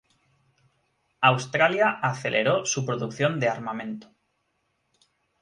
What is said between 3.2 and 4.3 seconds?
de armamento.